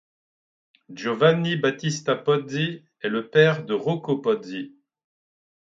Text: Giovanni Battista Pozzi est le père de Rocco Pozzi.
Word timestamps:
Giovanni 0.89 1.57
Battista 1.57 2.15
Pozzi 2.15 2.83
est 3.01 3.07
le 3.07 3.29
père 3.29 3.65
de 3.65 3.75
Rocco 3.75 4.17
Pozzi. 4.17 4.73